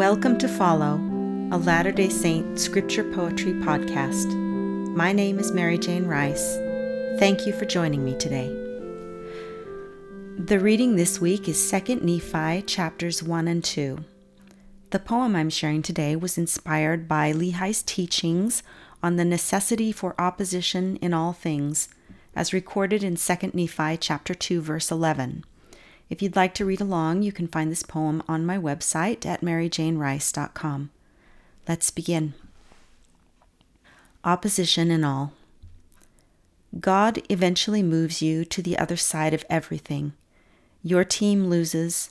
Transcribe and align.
Welcome 0.00 0.38
to 0.38 0.48
Follow, 0.48 0.94
a 1.52 1.58
Latter 1.58 1.92
day 1.92 2.08
Saint 2.08 2.58
scripture 2.58 3.04
poetry 3.04 3.52
podcast. 3.52 4.34
My 4.94 5.12
name 5.12 5.38
is 5.38 5.52
Merrijane 5.52 6.08
Rice. 6.08 6.56
Thank 7.20 7.46
you 7.46 7.52
for 7.52 7.66
joining 7.66 8.02
me 8.02 8.16
today. 8.16 8.48
The 10.38 10.58
reading 10.58 10.96
this 10.96 11.20
week 11.20 11.50
is 11.50 11.70
2 11.70 11.96
Nephi 11.96 12.62
chapters 12.62 13.22
1 13.22 13.46
and 13.46 13.62
2. 13.62 13.98
The 14.88 14.98
poem 14.98 15.36
I'm 15.36 15.50
sharing 15.50 15.82
today 15.82 16.16
was 16.16 16.38
inspired 16.38 17.06
by 17.06 17.32
Lehi's 17.32 17.82
teachings 17.82 18.62
on 19.02 19.16
the 19.16 19.24
necessity 19.26 19.92
for 19.92 20.18
opposition 20.18 20.96
in 21.02 21.12
all 21.12 21.34
things, 21.34 21.90
as 22.34 22.54
recorded 22.54 23.04
in 23.04 23.16
2 23.16 23.50
Nephi 23.52 23.98
chapter 23.98 24.32
2 24.32 24.62
verse 24.62 24.90
11. 24.90 25.44
If 26.10 26.20
you'd 26.20 26.36
like 26.36 26.54
to 26.54 26.64
read 26.64 26.80
along, 26.80 27.22
you 27.22 27.30
can 27.30 27.46
find 27.46 27.70
this 27.70 27.84
poem 27.84 28.22
on 28.28 28.44
my 28.44 28.58
website 28.58 29.24
at 29.24 29.42
merrijanerice.com. 29.42 30.90
Let's 31.68 31.90
begin. 31.90 32.34
Opposition 34.24 34.90
in 34.90 35.04
all. 35.04 35.32
God 36.78 37.22
eventually 37.28 37.82
moves 37.82 38.20
you 38.20 38.44
to 38.44 38.60
the 38.60 38.76
other 38.76 38.96
side 38.96 39.32
of 39.32 39.44
everything. 39.48 40.12
Your 40.82 41.04
team 41.04 41.46
loses. 41.46 42.10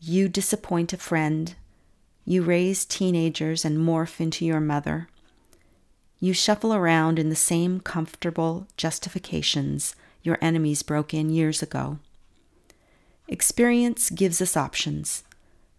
You 0.00 0.28
disappoint 0.28 0.92
a 0.92 0.96
friend. 0.96 1.54
You 2.24 2.42
raise 2.42 2.84
teenagers 2.84 3.64
and 3.64 3.78
morph 3.78 4.20
into 4.20 4.44
your 4.44 4.60
mother. 4.60 5.08
You 6.20 6.32
shuffle 6.32 6.74
around 6.74 7.18
in 7.18 7.28
the 7.28 7.36
same 7.36 7.80
comfortable 7.80 8.66
justifications 8.76 9.94
your 10.22 10.38
enemies 10.40 10.82
broke 10.82 11.14
in 11.14 11.30
years 11.30 11.62
ago. 11.62 11.98
Experience 13.28 14.08
gives 14.08 14.40
us 14.40 14.56
options, 14.56 15.22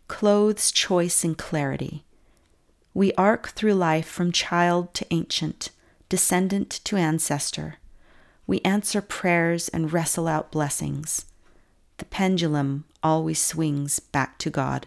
clothes 0.07 0.71
choice 0.71 1.23
and 1.23 1.35
clarity. 1.35 2.03
We 2.93 3.11
arc 3.13 3.49
through 3.49 3.73
life 3.73 4.07
from 4.07 4.31
child 4.31 4.93
to 4.93 5.07
ancient, 5.11 5.71
descendant 6.09 6.69
to 6.83 6.95
ancestor. 6.95 7.77
We 8.45 8.61
answer 8.61 9.01
prayers 9.01 9.67
and 9.69 9.91
wrestle 9.91 10.27
out 10.27 10.51
blessings. 10.51 11.25
The 11.97 12.05
pendulum 12.05 12.85
always 13.01 13.41
swings 13.41 13.99
back 13.99 14.37
to 14.39 14.51
God. 14.51 14.85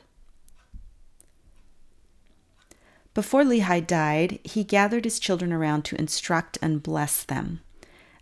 Before 3.13 3.43
Lehi 3.43 3.85
died, 3.85 4.39
he 4.45 4.63
gathered 4.63 5.05
his 5.05 5.19
children 5.19 5.53
around 5.53 5.85
to 5.87 6.01
instruct 6.01 6.59
and 6.63 6.83
bless 6.83 7.25
them. 7.25 7.61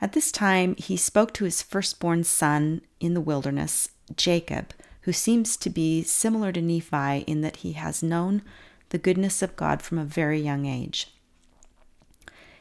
At 0.01 0.15
this 0.15 0.33
time, 0.33 0.77
he 0.77 0.97
spoke 0.97 1.35
to 1.35 1.45
his 1.45 1.61
firstborn 1.61 2.25
son 2.25 2.81
in 3.01 3.13
the 3.13 3.21
wilderness 3.21 3.91
Jacob, 4.17 4.73
who 5.03 5.13
seems 5.13 5.57
to 5.57 5.71
be 5.71 6.03
similar 6.03 6.53
to 6.53 6.61
Nephi 6.61 7.25
in 7.27 7.41
that 7.41 7.59
he 7.59 7.73
has 7.73 8.03
known 8.03 8.43
the 8.91 8.99
goodness 8.99 9.43
of 9.43 9.57
God 9.57 9.83
from 9.83 9.99
a 9.99 10.05
very 10.05 10.41
young 10.41 10.67
age. 10.67 11.09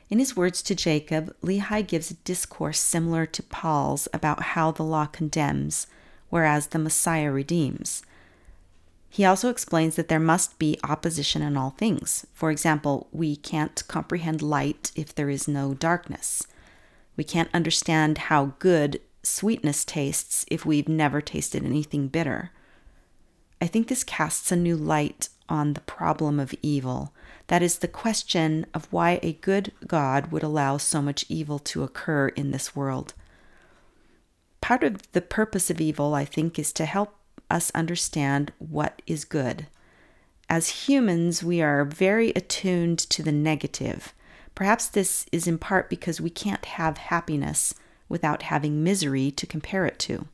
In 0.09 0.17
his 0.19 0.36
words 0.36 0.61
to 0.64 0.75
Jacob, 0.75 1.36
Lehi 1.44 1.86
gives 1.86 2.09
a 2.09 2.16
discourse 2.16 2.80
similar 2.80 3.25
to 3.28 3.44
Paul's 3.44 4.08
about 4.14 4.41
how 4.41 4.72
the 4.72 4.83
law 4.83 5.06
condemns, 5.06 5.86
whereas 6.30 6.67
the 6.67 6.80
Messiah 6.80 7.31
redeems. 7.31 8.02
He 9.09 9.25
also 9.25 9.50
explains 9.50 9.95
that 9.95 10.08
there 10.08 10.19
must 10.19 10.59
be 10.59 10.80
opposition 10.84 11.41
in 11.41 11.58
all 11.58 11.72
things. 11.72 12.25
For 12.34 12.52
example, 12.52 13.08
we 13.11 13.36
can't 13.36 13.88
comprehend 13.88 14.41
light 14.41 14.91
if 14.95 15.13
there 15.13 15.30
is 15.30 15.47
no 15.47 15.73
darkness. 15.73 16.45
We 17.16 17.23
can't 17.23 17.50
understand 17.53 18.17
how 18.17 18.53
good 18.59 19.02
sweetness 19.23 19.86
tastes 19.86 20.45
if 20.50 20.66
we've 20.66 20.89
never 20.89 21.22
tasted 21.22 21.64
anything 21.66 22.08
bitter. 22.08 22.52
I 23.62 23.67
think 23.67 23.88
this 23.88 24.03
casts 24.03 24.52
a 24.52 24.56
new 24.56 24.75
light 24.75 25.30
on 25.50 25.73
the 25.73 25.81
problem 25.81 26.40
of 26.40 26.53
evil. 26.62 27.13
That 27.47 27.62
is 27.62 27.79
the 27.79 27.88
question 27.88 28.66
of 28.74 28.91
why 28.91 29.19
a 29.22 29.34
good 29.34 29.72
God 29.85 30.31
would 30.31 30.44
allow 30.44 30.78
so 30.78 31.02
much 31.02 31.25
evil 31.28 31.59
to 31.59 31.84
occur 31.84 32.29
in 32.29 32.52
this 32.52 32.75
world. 32.75 33.13
Part 34.62 34.84
of 34.84 35.12
the 35.12 35.22
purpose 35.22 35.69
of 35.69 35.81
evil, 35.81 36.13
I 36.13 36.25
think, 36.25 36.59
is 36.59 36.72
to 36.74 36.85
help 36.85 37.16
us 37.50 37.72
understand 37.74 38.53
what 38.59 39.02
is 39.08 39.25
good. 39.25 39.68
As 40.47 40.88
humans, 40.88 41.44
we 41.44 41.62
are 41.62 41.85
very 41.85 42.29
attuned 42.31 43.00
to 43.00 43.24
the 43.24 43.31
negative. 43.31 44.13
Perhaps 44.56 44.88
this 44.88 45.25
is 45.31 45.47
in 45.47 45.58
part 45.58 45.90
because 45.90 46.22
we 46.22 46.29
can't 46.29 46.66
have 46.66 46.97
happiness 46.97 47.74
without 48.09 48.44
having 48.44 48.84
misery 48.84 49.31
to 49.31 49.47
compare 49.47 49.86
it 49.86 49.97
to. 50.00 50.25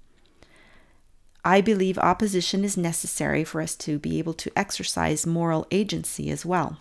I 1.44 1.62
believe 1.62 2.00
opposition 2.00 2.64
is 2.64 2.76
necessary 2.76 3.44
for 3.44 3.62
us 3.62 3.76
to 3.76 4.00
be 4.00 4.18
able 4.18 4.34
to 4.34 4.52
exercise 4.58 5.28
moral 5.28 5.68
agency 5.70 6.32
as 6.32 6.44
well. 6.44 6.80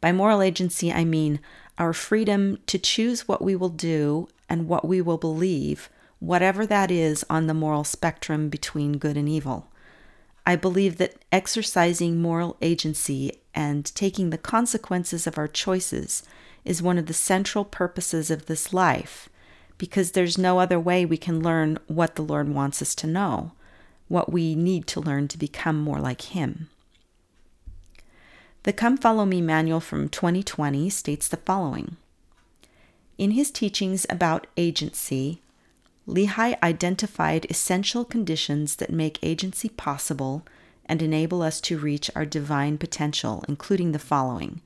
By 0.00 0.12
moral 0.12 0.40
agency, 0.40 0.90
I 0.90 1.04
mean 1.04 1.40
our 1.76 1.92
freedom 1.92 2.58
to 2.66 2.78
choose 2.78 3.28
what 3.28 3.42
we 3.42 3.56
will 3.56 3.68
do 3.68 4.28
and 4.48 4.68
what 4.68 4.86
we 4.86 5.02
will 5.02 5.18
believe, 5.18 5.90
whatever 6.18 6.64
that 6.64 6.90
is 6.90 7.24
on 7.28 7.46
the 7.46 7.54
moral 7.54 7.84
spectrum 7.84 8.48
between 8.48 8.98
good 8.98 9.16
and 9.16 9.28
evil. 9.28 9.68
I 10.46 10.56
believe 10.56 10.98
that 10.98 11.16
exercising 11.32 12.20
moral 12.20 12.56
agency 12.62 13.40
and 13.54 13.84
taking 13.94 14.30
the 14.30 14.38
consequences 14.38 15.26
of 15.26 15.38
our 15.38 15.48
choices 15.48 16.22
is 16.64 16.82
one 16.82 16.98
of 16.98 17.06
the 17.06 17.14
central 17.14 17.64
purposes 17.64 18.30
of 18.30 18.46
this 18.46 18.72
life 18.72 19.28
because 19.78 20.12
there's 20.12 20.38
no 20.38 20.58
other 20.58 20.78
way 20.78 21.04
we 21.04 21.16
can 21.16 21.42
learn 21.42 21.78
what 21.86 22.14
the 22.14 22.22
Lord 22.22 22.48
wants 22.48 22.80
us 22.80 22.94
to 22.96 23.06
know, 23.06 23.52
what 24.08 24.32
we 24.32 24.54
need 24.54 24.86
to 24.88 25.00
learn 25.00 25.28
to 25.28 25.38
become 25.38 25.78
more 25.78 25.98
like 25.98 26.22
Him. 26.22 26.68
The 28.62 28.72
Come 28.72 28.96
Follow 28.96 29.26
Me 29.26 29.42
manual 29.42 29.80
from 29.80 30.08
2020 30.08 30.88
states 30.88 31.28
the 31.28 31.36
following 31.36 31.96
In 33.18 33.32
his 33.32 33.50
teachings 33.50 34.06
about 34.08 34.46
agency, 34.56 35.42
Lehi 36.08 36.56
identified 36.62 37.46
essential 37.50 38.04
conditions 38.04 38.76
that 38.76 38.90
make 38.90 39.18
agency 39.22 39.68
possible 39.68 40.46
and 40.86 41.02
enable 41.02 41.42
us 41.42 41.60
to 41.62 41.78
reach 41.78 42.10
our 42.14 42.24
divine 42.24 42.78
potential, 42.78 43.44
including 43.48 43.92
the 43.92 43.98
following 43.98 44.62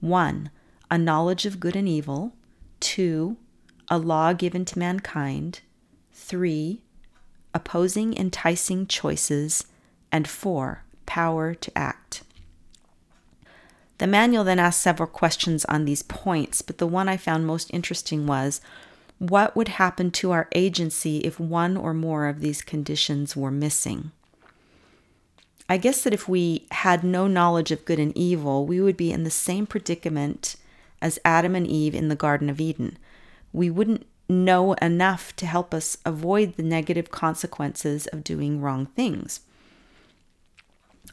1 0.00 0.50
a 0.92 0.98
knowledge 0.98 1.46
of 1.46 1.58
good 1.58 1.74
and 1.74 1.88
evil, 1.88 2.34
2. 2.80 3.38
A 3.88 3.96
law 3.96 4.34
given 4.34 4.66
to 4.66 4.78
mankind, 4.78 5.60
3. 6.12 6.82
Opposing 7.54 8.14
enticing 8.14 8.86
choices, 8.86 9.64
and 10.12 10.28
4. 10.28 10.84
Power 11.06 11.54
to 11.54 11.78
act. 11.78 12.24
The 13.96 14.06
manual 14.06 14.44
then 14.44 14.58
asks 14.58 14.82
several 14.82 15.06
questions 15.06 15.64
on 15.64 15.86
these 15.86 16.02
points, 16.02 16.60
but 16.60 16.76
the 16.76 16.86
one 16.86 17.08
I 17.08 17.16
found 17.16 17.46
most 17.46 17.70
interesting 17.72 18.26
was 18.26 18.60
what 19.18 19.56
would 19.56 19.68
happen 19.68 20.10
to 20.10 20.32
our 20.32 20.46
agency 20.54 21.20
if 21.20 21.40
one 21.40 21.74
or 21.74 21.94
more 21.94 22.26
of 22.26 22.40
these 22.40 22.60
conditions 22.60 23.34
were 23.34 23.50
missing? 23.50 24.12
I 25.70 25.78
guess 25.78 26.02
that 26.02 26.12
if 26.12 26.28
we 26.28 26.66
had 26.70 27.02
no 27.02 27.26
knowledge 27.26 27.70
of 27.70 27.86
good 27.86 27.98
and 27.98 28.14
evil, 28.14 28.66
we 28.66 28.78
would 28.78 28.98
be 28.98 29.10
in 29.10 29.24
the 29.24 29.30
same 29.30 29.66
predicament 29.66 30.56
as 31.02 31.18
Adam 31.24 31.54
and 31.54 31.66
Eve 31.66 31.94
in 31.94 32.08
the 32.08 32.16
Garden 32.16 32.48
of 32.48 32.60
Eden. 32.60 32.96
We 33.52 33.68
wouldn't 33.68 34.06
know 34.28 34.72
enough 34.74 35.36
to 35.36 35.44
help 35.44 35.74
us 35.74 35.98
avoid 36.06 36.54
the 36.54 36.62
negative 36.62 37.10
consequences 37.10 38.06
of 38.06 38.24
doing 38.24 38.60
wrong 38.60 38.86
things. 38.86 39.40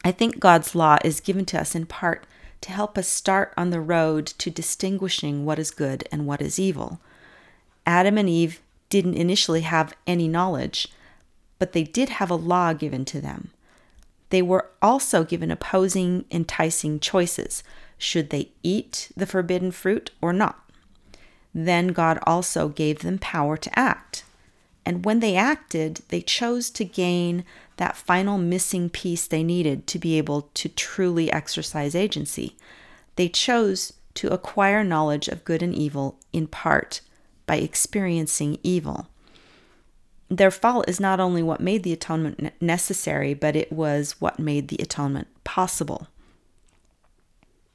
I 0.02 0.12
think 0.12 0.40
God's 0.40 0.74
law 0.74 0.96
is 1.04 1.20
given 1.20 1.44
to 1.46 1.60
us 1.60 1.74
in 1.74 1.84
part 1.84 2.24
to 2.62 2.72
help 2.72 2.96
us 2.96 3.08
start 3.08 3.52
on 3.56 3.70
the 3.70 3.80
road 3.80 4.26
to 4.26 4.50
distinguishing 4.50 5.44
what 5.44 5.58
is 5.58 5.70
good 5.70 6.08
and 6.12 6.26
what 6.26 6.40
is 6.40 6.58
evil. 6.58 7.00
Adam 7.84 8.16
and 8.16 8.28
Eve 8.28 8.60
didn't 8.88 9.14
initially 9.14 9.62
have 9.62 9.94
any 10.06 10.28
knowledge, 10.28 10.88
but 11.58 11.72
they 11.72 11.84
did 11.84 12.08
have 12.08 12.30
a 12.30 12.34
law 12.34 12.72
given 12.72 13.04
to 13.06 13.20
them. 13.20 13.50
They 14.30 14.42
were 14.42 14.70
also 14.80 15.24
given 15.24 15.50
opposing, 15.50 16.24
enticing 16.30 17.00
choices 17.00 17.62
should 18.00 18.30
they 18.30 18.48
eat 18.62 19.12
the 19.14 19.26
forbidden 19.26 19.70
fruit 19.70 20.10
or 20.22 20.32
not? 20.32 20.58
Then 21.54 21.88
God 21.88 22.18
also 22.26 22.68
gave 22.68 23.00
them 23.00 23.18
power 23.18 23.58
to 23.58 23.78
act. 23.78 24.24
And 24.86 25.04
when 25.04 25.20
they 25.20 25.36
acted, 25.36 26.00
they 26.08 26.22
chose 26.22 26.70
to 26.70 26.84
gain 26.84 27.44
that 27.76 27.98
final 27.98 28.38
missing 28.38 28.88
piece 28.88 29.26
they 29.26 29.42
needed 29.42 29.86
to 29.88 29.98
be 29.98 30.16
able 30.16 30.48
to 30.54 30.70
truly 30.70 31.30
exercise 31.30 31.94
agency. 31.94 32.56
They 33.16 33.28
chose 33.28 33.92
to 34.14 34.32
acquire 34.32 34.82
knowledge 34.82 35.28
of 35.28 35.44
good 35.44 35.62
and 35.62 35.74
evil 35.74 36.18
in 36.32 36.46
part 36.46 37.02
by 37.46 37.56
experiencing 37.56 38.58
evil. 38.62 39.08
Their 40.30 40.50
fall 40.50 40.84
is 40.88 41.00
not 41.00 41.20
only 41.20 41.42
what 41.42 41.60
made 41.60 41.82
the 41.82 41.92
atonement 41.92 42.54
necessary, 42.62 43.34
but 43.34 43.56
it 43.56 43.70
was 43.70 44.20
what 44.20 44.38
made 44.38 44.68
the 44.68 44.78
atonement 44.80 45.28
possible 45.44 46.08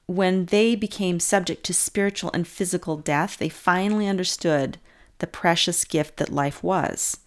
when 0.08 0.46
they 0.46 0.76
became 0.76 1.20
subject 1.20 1.64
to 1.66 1.74
spiritual 1.74 2.32
and 2.34 2.48
physical 2.48 2.98
death, 2.98 3.38
they 3.38 3.50
finally 3.50 4.08
understood 4.08 4.78
the 5.20 5.28
precious 5.28 5.84
gift 5.84 6.18
that 6.18 6.30
life 6.30 6.62
was. 6.64 7.18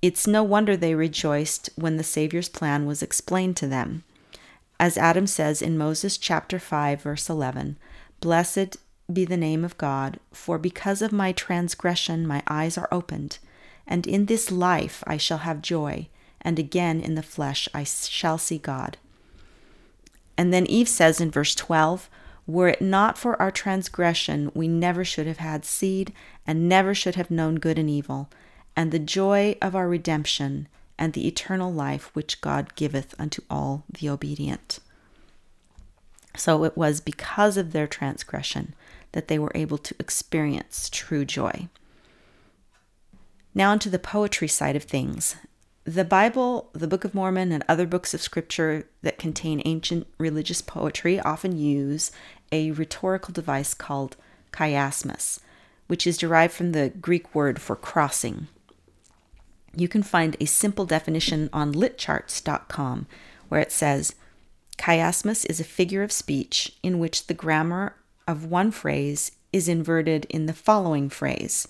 It's 0.00 0.26
no 0.26 0.42
wonder 0.42 0.76
they 0.76 0.94
rejoiced 0.94 1.70
when 1.76 1.96
the 1.96 2.04
Savior's 2.04 2.48
plan 2.48 2.86
was 2.86 3.02
explained 3.02 3.56
to 3.58 3.66
them. 3.66 4.04
As 4.78 4.98
Adam 4.98 5.26
says 5.26 5.62
in 5.62 5.78
Moses 5.78 6.18
chapter 6.18 6.58
5 6.58 7.02
verse 7.02 7.30
11, 7.30 7.78
Blessed 8.20 8.76
be 9.12 9.24
the 9.24 9.36
name 9.36 9.64
of 9.64 9.78
God, 9.78 10.18
for 10.32 10.58
because 10.58 11.02
of 11.02 11.12
my 11.12 11.32
transgression 11.32 12.26
my 12.26 12.42
eyes 12.48 12.78
are 12.78 12.88
opened, 12.90 13.38
and 13.86 14.06
in 14.06 14.26
this 14.26 14.50
life 14.50 15.02
I 15.06 15.16
shall 15.16 15.38
have 15.38 15.62
joy, 15.62 16.08
and 16.40 16.58
again 16.58 17.00
in 17.00 17.14
the 17.14 17.22
flesh 17.22 17.68
I 17.74 17.84
shall 17.84 18.38
see 18.38 18.58
God. 18.58 18.96
And 20.36 20.52
then 20.52 20.66
Eve 20.66 20.88
says 20.88 21.20
in 21.20 21.30
verse 21.30 21.54
12, 21.54 22.08
Were 22.46 22.68
it 22.68 22.82
not 22.82 23.18
for 23.18 23.40
our 23.40 23.50
transgression, 23.50 24.50
we 24.54 24.68
never 24.68 25.04
should 25.04 25.26
have 25.26 25.38
had 25.38 25.64
seed, 25.64 26.12
and 26.46 26.68
never 26.68 26.94
should 26.94 27.14
have 27.14 27.30
known 27.30 27.56
good 27.56 27.78
and 27.78 27.90
evil, 27.90 28.30
and 28.74 28.90
the 28.90 28.98
joy 28.98 29.56
of 29.60 29.76
our 29.76 29.88
redemption, 29.88 30.68
and 30.98 31.12
the 31.12 31.26
eternal 31.26 31.72
life 31.72 32.10
which 32.14 32.40
God 32.40 32.74
giveth 32.74 33.14
unto 33.18 33.42
all 33.50 33.84
the 33.92 34.08
obedient. 34.08 34.78
So 36.36 36.64
it 36.64 36.76
was 36.76 37.00
because 37.00 37.56
of 37.56 37.72
their 37.72 37.86
transgression 37.86 38.74
that 39.12 39.28
they 39.28 39.38
were 39.38 39.52
able 39.54 39.78
to 39.78 39.94
experience 39.98 40.88
true 40.90 41.24
joy. 41.24 41.68
Now, 43.54 43.70
onto 43.70 43.90
the 43.90 43.98
poetry 43.98 44.48
side 44.48 44.76
of 44.76 44.84
things. 44.84 45.36
The 45.84 46.04
Bible, 46.04 46.70
the 46.74 46.86
Book 46.86 47.04
of 47.04 47.14
Mormon, 47.14 47.50
and 47.50 47.64
other 47.68 47.86
books 47.86 48.14
of 48.14 48.22
scripture 48.22 48.86
that 49.02 49.18
contain 49.18 49.62
ancient 49.64 50.06
religious 50.16 50.62
poetry 50.62 51.18
often 51.18 51.58
use 51.58 52.12
a 52.52 52.70
rhetorical 52.70 53.32
device 53.32 53.74
called 53.74 54.16
chiasmus, 54.52 55.40
which 55.88 56.06
is 56.06 56.18
derived 56.18 56.54
from 56.54 56.70
the 56.70 56.90
Greek 57.00 57.34
word 57.34 57.60
for 57.60 57.74
crossing. 57.74 58.46
You 59.74 59.88
can 59.88 60.04
find 60.04 60.36
a 60.38 60.44
simple 60.44 60.84
definition 60.84 61.50
on 61.52 61.74
litcharts.com 61.74 63.06
where 63.48 63.60
it 63.60 63.72
says 63.72 64.14
chiasmus 64.78 65.44
is 65.50 65.58
a 65.58 65.64
figure 65.64 66.04
of 66.04 66.12
speech 66.12 66.76
in 66.84 67.00
which 67.00 67.26
the 67.26 67.34
grammar 67.34 67.96
of 68.28 68.44
one 68.44 68.70
phrase 68.70 69.32
is 69.52 69.68
inverted 69.68 70.26
in 70.26 70.46
the 70.46 70.52
following 70.52 71.08
phrase, 71.08 71.66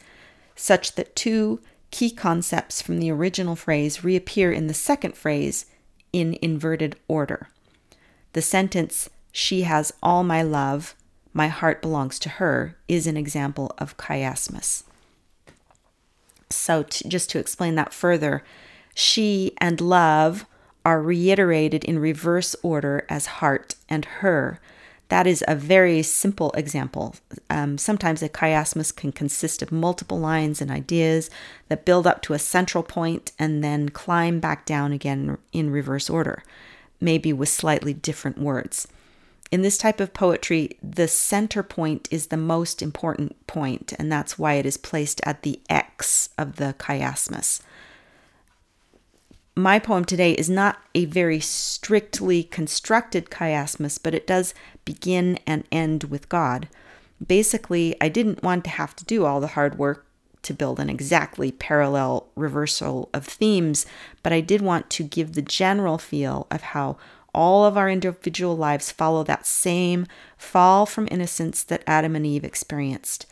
such 0.55 0.97
that 0.97 1.17
two 1.17 1.61
key 1.92 2.10
concepts 2.10 2.82
from 2.82 2.98
the 2.98 3.12
original 3.12 3.54
phrase 3.54 4.02
reappear 4.02 4.50
in 4.50 4.66
the 4.66 4.74
second 4.74 5.16
phrase 5.16 5.66
in 6.12 6.36
inverted 6.42 6.96
order. 7.06 7.48
The 8.32 8.42
sentence, 8.42 9.08
She 9.30 9.62
has 9.62 9.92
all 10.02 10.24
my 10.24 10.42
love, 10.42 10.96
my 11.32 11.48
heart 11.48 11.80
belongs 11.80 12.18
to 12.20 12.28
her, 12.28 12.76
is 12.88 13.06
an 13.06 13.16
example 13.16 13.74
of 13.78 13.96
chiasmus. 13.96 14.82
So, 16.50 16.82
to, 16.82 17.08
just 17.08 17.30
to 17.30 17.38
explain 17.38 17.76
that 17.76 17.94
further, 17.94 18.42
she 18.94 19.52
and 19.58 19.80
love 19.80 20.44
are 20.84 21.00
reiterated 21.00 21.84
in 21.84 21.98
reverse 21.98 22.56
order 22.62 23.06
as 23.08 23.26
heart 23.26 23.74
and 23.88 24.04
her, 24.04 24.60
that 25.12 25.26
is 25.26 25.44
a 25.47 25.55
very 25.55 26.03
simple 26.03 26.53
example. 26.53 27.14
Um, 27.50 27.76
sometimes 27.76 28.23
a 28.23 28.31
chiasmus 28.31 28.97
can 28.97 29.12
consist 29.12 29.61
of 29.61 29.70
multiple 29.70 30.19
lines 30.19 30.62
and 30.62 30.70
ideas 30.70 31.29
that 31.69 31.85
build 31.85 32.06
up 32.06 32.23
to 32.23 32.32
a 32.32 32.38
central 32.38 32.82
point 32.82 33.31
and 33.38 33.62
then 33.62 33.91
climb 33.91 34.41
back 34.41 34.64
down 34.64 34.91
again 34.91 35.37
in 35.53 35.69
reverse 35.69 36.09
order, 36.09 36.43
maybe 36.99 37.31
with 37.31 37.50
slightly 37.50 37.93
different 37.93 38.38
words. 38.38 38.88
In 39.50 39.61
this 39.61 39.76
type 39.76 40.00
of 40.00 40.14
poetry, 40.14 40.79
the 40.82 41.09
center 41.09 41.62
point 41.62 42.09
is 42.11 42.29
the 42.29 42.38
most 42.38 42.81
important 42.81 43.47
point, 43.47 43.93
and 43.99 44.11
that's 44.11 44.38
why 44.38 44.55
it 44.55 44.64
is 44.64 44.79
placed 44.79 45.20
at 45.26 45.43
the 45.43 45.61
X 45.69 46.31
of 46.38 46.56
the 46.56 46.75
chiasmus 46.79 47.61
my 49.54 49.78
poem 49.78 50.04
today 50.04 50.32
is 50.32 50.49
not 50.49 50.78
a 50.94 51.04
very 51.04 51.40
strictly 51.40 52.43
constructed 52.43 53.31
chiasmus, 53.31 53.99
but 54.02 54.14
it 54.14 54.26
does 54.26 54.54
begin 54.84 55.38
and 55.46 55.64
end 55.70 56.04
with 56.04 56.28
God. 56.28 56.69
Basically, 57.25 57.94
I 58.00 58.08
didn't 58.08 58.43
want 58.43 58.64
to 58.64 58.70
have 58.70 58.96
to 58.96 59.04
do 59.04 59.25
all 59.25 59.40
the 59.40 59.49
hard 59.49 59.78
work 59.78 60.06
to 60.43 60.54
build 60.54 60.81
an 60.81 60.90
exactly 60.90 61.52
parallel 61.52 62.26
reversal 62.34 63.10
of 63.12 63.26
themes, 63.26 63.87
but 64.22 64.32
I 64.32 64.40
did 64.40 64.60
want 64.60 64.90
to 64.90 65.04
give 65.04 65.34
the 65.34 65.43
general 65.43 65.99
feel 65.99 66.46
of 66.50 66.62
how 66.62 66.96
all 67.34 67.64
of 67.64 67.76
our 67.76 67.88
individual 67.88 68.56
lives 68.56 68.90
follow 68.90 69.22
that 69.25 69.46
same 69.46 70.06
fall 70.37 70.84
from 70.84 71.08
innocence 71.10 71.62
that 71.64 71.84
Adam 71.87 72.16
and 72.16 72.26
Eve 72.26 72.44
experienced. 72.44 73.26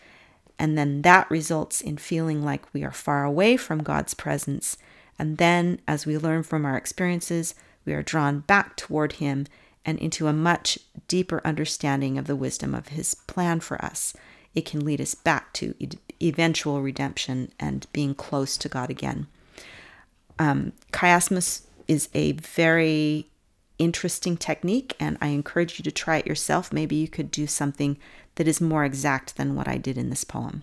And 0.58 0.76
then 0.76 1.02
that 1.02 1.31
results 1.31 1.81
in 1.81 1.96
feeling 1.96 2.44
like 2.44 2.72
we 2.72 2.84
are 2.84 2.93
far 2.93 3.25
away 3.25 3.56
from 3.56 3.82
God's 3.82 4.14
presence 4.14 4.76
and 5.20 5.37
then, 5.37 5.82
as 5.87 6.06
we 6.06 6.17
learn 6.17 6.43
from 6.44 6.64
our 6.64 6.78
experiences, 6.78 7.55
we 7.84 7.93
are 7.93 8.02
drawn 8.02 8.40
back 8.40 8.75
toward 8.75 9.12
Him 9.12 9.46
and 9.84 9.99
into 9.99 10.28
a 10.28 10.32
much 10.32 10.78
deeper 11.08 11.43
understanding 11.44 12.17
of 12.17 12.26
the 12.26 12.34
wisdom 12.34 12.75
of 12.75 12.88
His 12.88 13.12
plan 13.14 13.61
for 13.61 13.84
us. 13.84 14.14
It 14.55 14.64
can 14.64 14.82
lead 14.82 14.99
us 14.99 15.14
back 15.14 15.52
to 15.55 15.75
eventual 16.22 16.81
redemption 16.81 17.52
and 17.61 17.87
being 17.93 18.14
close 18.14 18.56
to 18.56 18.70
God 18.70 18.88
again. 18.88 19.26
Um, 20.38 20.72
chiasmus 20.90 21.67
is 21.87 22.08
a 22.14 22.32
very 22.32 23.28
interesting 23.78 24.38
technique, 24.38 24.96
and 24.99 25.19
I 25.20 25.28
encourage 25.28 25.78
you 25.78 25.82
to 25.82 25.93
try 25.93 26.17
it 26.17 26.26
yourself. 26.26 26.72
Maybe 26.72 26.96
you 26.96 27.08
could 27.08 27.31
do 27.31 27.46
something 27.46 27.99
that 28.37 28.49
is 28.49 28.58
more 28.58 28.87
exact 28.87 29.37
than 29.37 29.55
what 29.55 29.69
I 29.69 29.76
did 29.76 29.99
in 29.99 30.08
this 30.08 30.25
poem. 30.25 30.62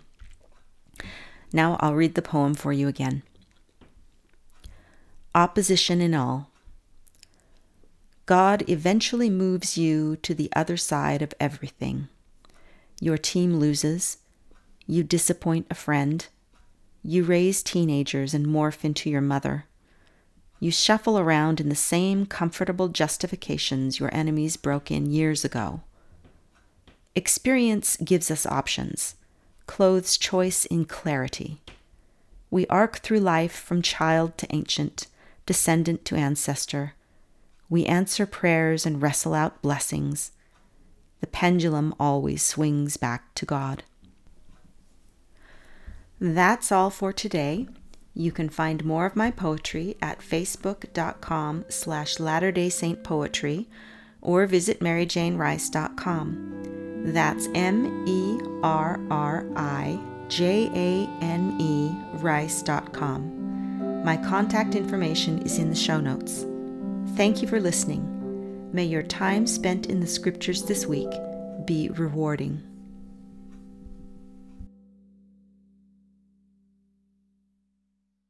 Now 1.53 1.77
I'll 1.79 1.93
read 1.93 2.15
the 2.15 2.23
poem 2.23 2.55
for 2.55 2.73
you 2.73 2.87
again 2.87 3.21
opposition 5.35 6.01
in 6.01 6.13
all. 6.13 6.49
God 8.25 8.69
eventually 8.69 9.29
moves 9.29 9.77
you 9.77 10.17
to 10.17 10.33
the 10.33 10.49
other 10.53 10.75
side 10.75 11.21
of 11.21 11.33
everything. 11.39 12.09
Your 12.99 13.17
team 13.17 13.55
loses. 13.55 14.17
You 14.85 15.03
disappoint 15.03 15.67
a 15.69 15.75
friend. 15.75 16.27
You 17.03 17.23
raise 17.23 17.63
teenagers 17.63 18.33
and 18.33 18.45
morph 18.45 18.83
into 18.83 19.09
your 19.09 19.21
mother. 19.21 19.65
You 20.59 20.71
shuffle 20.71 21.19
around 21.19 21.61
in 21.61 21.69
the 21.69 21.75
same 21.75 22.25
comfortable 22.25 22.89
justifications 22.89 23.99
your 23.99 24.13
enemies 24.13 24.57
broke 24.57 24.89
in 24.89 25.11
years 25.11 25.45
ago. 25.45 25.81
Experience 27.15 27.95
gives 27.97 28.29
us 28.29 28.45
options, 28.45 29.15
clothes 29.67 30.17
choice 30.17 30.65
in 30.65 30.85
clarity. 30.85 31.61
We 32.49 32.67
arc 32.67 32.97
through 32.99 33.19
life 33.19 33.53
from 33.53 33.81
child 33.81 34.37
to 34.39 34.53
ancient 34.53 35.07
descendant 35.47 36.05
to 36.05 36.15
ancestor. 36.15 36.93
We 37.69 37.85
answer 37.85 38.27
prayers 38.27 38.85
and 38.85 39.01
wrestle 39.01 39.33
out 39.33 39.63
blessings. 39.63 40.31
The 41.21 41.27
pendulum 41.27 41.95
always 41.99 42.43
swings 42.43 42.97
back 42.97 43.33
to 43.35 43.47
God. 43.47 43.83
That's 46.19 46.71
all 46.71 46.91
for 46.91 47.11
today. 47.11 47.67
You 48.13 48.31
can 48.31 48.47
find 48.49 48.85
more 48.85 49.05
of 49.05 49.15
my 49.15 49.31
poetry 49.31 49.95
at 50.01 50.19
facebook.com 50.19 51.65
slash 51.69 52.19
Latter 52.19 52.51
day 52.51 52.67
Saint 52.69 53.03
Poetry 53.03 53.67
or 54.21 54.47
visit 54.47 54.79
merrijanerice.com. 54.79 57.13
That's 57.13 57.47
M 57.53 58.05
E 58.07 58.39
R 58.63 58.99
R 59.11 59.45
I 59.55 59.99
J 60.27 60.71
A 60.73 61.07
N 61.23 61.55
E 61.59 61.91
Rice.com. 62.19 63.36
My 64.03 64.17
contact 64.17 64.75
information 64.75 65.39
is 65.39 65.59
in 65.59 65.69
the 65.69 65.75
show 65.75 65.99
notes. 65.99 66.45
Thank 67.15 67.41
you 67.41 67.47
for 67.47 67.59
listening. 67.59 68.69
May 68.73 68.85
your 68.85 69.03
time 69.03 69.47
spent 69.47 69.87
in 69.87 69.99
the 69.99 70.07
scriptures 70.07 70.63
this 70.63 70.85
week 70.85 71.09
be 71.65 71.89
rewarding. 71.89 72.66